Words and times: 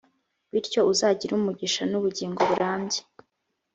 bityo 0.51 0.81
uzagira 0.91 1.31
umugisha 1.35 1.81
n’ubugingo 1.91 2.39
burambye. 2.49 2.99